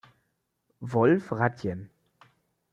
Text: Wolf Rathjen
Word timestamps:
Wolf 0.79 1.31
Rathjen 1.31 1.91